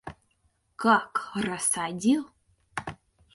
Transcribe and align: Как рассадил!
Как 0.75 1.27
рассадил! 1.35 2.25